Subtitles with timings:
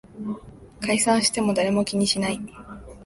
[0.81, 2.39] 解散しても誰も気にしない